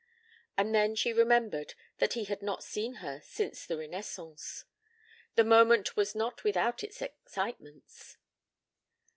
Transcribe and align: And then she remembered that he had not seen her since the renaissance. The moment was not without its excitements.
And 0.57 0.73
then 0.73 0.95
she 0.95 1.13
remembered 1.13 1.75
that 1.99 2.13
he 2.13 2.23
had 2.23 2.41
not 2.41 2.63
seen 2.63 2.95
her 3.05 3.21
since 3.23 3.67
the 3.67 3.77
renaissance. 3.77 4.65
The 5.35 5.43
moment 5.43 5.95
was 5.95 6.15
not 6.15 6.43
without 6.43 6.83
its 6.83 7.03
excitements. 7.03 8.17